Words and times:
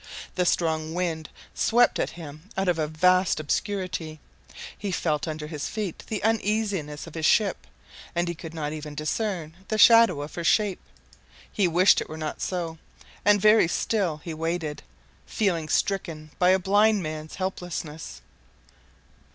The 0.33 0.47
strong 0.47 0.95
wind 0.95 1.29
swept 1.53 1.99
at 1.99 2.17
him 2.17 2.49
out 2.57 2.67
of 2.67 2.79
a 2.79 2.87
vast 2.87 3.39
obscurity; 3.39 4.19
he 4.75 4.91
felt 4.91 5.27
under 5.27 5.45
his 5.45 5.67
feet 5.69 6.03
the 6.07 6.23
uneasiness 6.23 7.05
of 7.05 7.13
his 7.13 7.27
ship, 7.27 7.67
and 8.15 8.27
he 8.27 8.33
could 8.33 8.55
not 8.55 8.73
even 8.73 8.95
discern 8.95 9.53
the 9.67 9.77
shadow 9.77 10.23
of 10.23 10.33
her 10.33 10.43
shape. 10.43 10.81
He 11.51 11.67
wished 11.67 12.01
it 12.01 12.09
were 12.09 12.17
not 12.17 12.41
so; 12.41 12.79
and 13.23 13.39
very 13.39 13.67
still 13.67 14.17
he 14.23 14.33
waited, 14.33 14.81
feeling 15.27 15.69
stricken 15.69 16.31
by 16.39 16.49
a 16.49 16.57
blind 16.57 17.03
man's 17.03 17.35
helplessness. 17.35 18.21